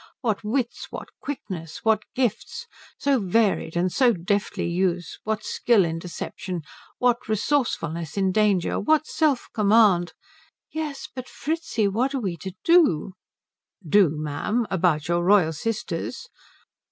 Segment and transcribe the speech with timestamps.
[0.21, 2.65] What wits, what quickness, what gifts
[2.97, 6.63] so varied and so deftly used what skill in deception,
[6.97, 10.13] what resourcefulness in danger, what self command"
[10.71, 13.13] "Yes but Fritzi what are we to do?"
[13.87, 14.65] "Do, ma'am?
[14.71, 16.27] About your royal sisters?